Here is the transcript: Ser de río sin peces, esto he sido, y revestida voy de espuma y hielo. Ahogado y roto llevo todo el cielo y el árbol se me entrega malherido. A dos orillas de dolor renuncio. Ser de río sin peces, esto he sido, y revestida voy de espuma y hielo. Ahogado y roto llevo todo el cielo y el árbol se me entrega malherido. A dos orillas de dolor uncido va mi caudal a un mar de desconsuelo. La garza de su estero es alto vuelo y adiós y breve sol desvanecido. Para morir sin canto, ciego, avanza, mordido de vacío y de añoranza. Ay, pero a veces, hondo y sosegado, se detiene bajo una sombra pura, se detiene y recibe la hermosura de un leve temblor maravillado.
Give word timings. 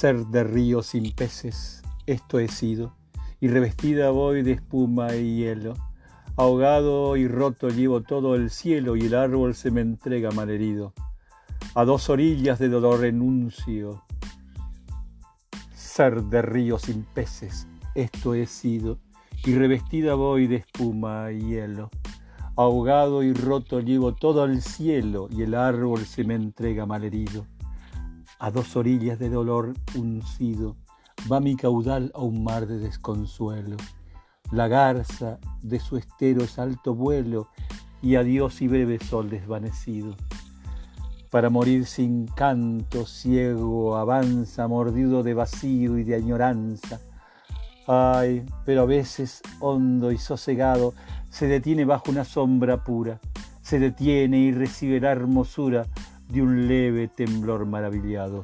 Ser 0.00 0.28
de 0.28 0.44
río 0.44 0.82
sin 0.82 1.12
peces, 1.12 1.82
esto 2.06 2.38
he 2.38 2.48
sido, 2.48 2.94
y 3.38 3.48
revestida 3.48 4.08
voy 4.08 4.40
de 4.42 4.52
espuma 4.52 5.14
y 5.14 5.36
hielo. 5.36 5.74
Ahogado 6.38 7.18
y 7.18 7.28
roto 7.28 7.68
llevo 7.68 8.00
todo 8.00 8.34
el 8.34 8.48
cielo 8.48 8.96
y 8.96 9.02
el 9.02 9.14
árbol 9.14 9.54
se 9.54 9.70
me 9.70 9.82
entrega 9.82 10.30
malherido. 10.30 10.94
A 11.74 11.84
dos 11.84 12.08
orillas 12.08 12.58
de 12.58 12.70
dolor 12.70 13.00
renuncio. 13.00 14.02
Ser 15.74 16.22
de 16.22 16.40
río 16.40 16.78
sin 16.78 17.02
peces, 17.02 17.68
esto 17.94 18.32
he 18.32 18.46
sido, 18.46 19.00
y 19.44 19.54
revestida 19.54 20.14
voy 20.14 20.46
de 20.46 20.56
espuma 20.56 21.30
y 21.30 21.40
hielo. 21.40 21.90
Ahogado 22.56 23.22
y 23.22 23.34
roto 23.34 23.80
llevo 23.80 24.14
todo 24.14 24.46
el 24.46 24.62
cielo 24.62 25.28
y 25.30 25.42
el 25.42 25.54
árbol 25.54 26.06
se 26.06 26.24
me 26.24 26.36
entrega 26.36 26.86
malherido. 26.86 27.44
A 28.42 28.50
dos 28.50 28.74
orillas 28.74 29.18
de 29.18 29.28
dolor 29.28 29.74
uncido 29.94 30.74
va 31.30 31.40
mi 31.40 31.56
caudal 31.56 32.10
a 32.14 32.22
un 32.22 32.42
mar 32.42 32.66
de 32.66 32.78
desconsuelo. 32.78 33.76
La 34.50 34.66
garza 34.66 35.38
de 35.60 35.78
su 35.78 35.98
estero 35.98 36.42
es 36.42 36.58
alto 36.58 36.94
vuelo 36.94 37.48
y 38.00 38.16
adiós 38.16 38.62
y 38.62 38.68
breve 38.68 38.98
sol 38.98 39.28
desvanecido. 39.28 40.16
Para 41.30 41.50
morir 41.50 41.84
sin 41.84 42.28
canto, 42.28 43.04
ciego, 43.04 43.98
avanza, 43.98 44.66
mordido 44.66 45.22
de 45.22 45.34
vacío 45.34 45.98
y 45.98 46.04
de 46.04 46.14
añoranza. 46.14 46.98
Ay, 47.86 48.46
pero 48.64 48.82
a 48.82 48.86
veces, 48.86 49.42
hondo 49.60 50.12
y 50.12 50.16
sosegado, 50.16 50.94
se 51.28 51.46
detiene 51.46 51.84
bajo 51.84 52.10
una 52.10 52.24
sombra 52.24 52.84
pura, 52.84 53.20
se 53.60 53.78
detiene 53.78 54.38
y 54.38 54.52
recibe 54.52 54.98
la 54.98 55.12
hermosura 55.12 55.86
de 56.30 56.42
un 56.42 56.68
leve 56.68 57.08
temblor 57.08 57.66
maravillado. 57.66 58.42